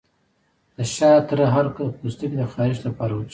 د 0.75 0.77
شاه 0.93 1.17
تره 1.27 1.45
عرق 1.55 1.75
د 1.87 1.89
پوستکي 1.99 2.35
د 2.39 2.41
خارښ 2.53 2.77
لپاره 2.87 3.13
وڅښئ 3.15 3.29